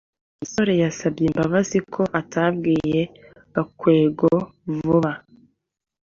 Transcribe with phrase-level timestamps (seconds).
[0.39, 3.01] gasore yasabye imbabazi ko atabwiye
[3.53, 4.29] gakwego
[4.75, 5.11] vuba